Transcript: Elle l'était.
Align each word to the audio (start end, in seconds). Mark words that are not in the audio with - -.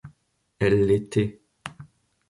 Elle 0.57 0.87
l'était. 0.87 1.43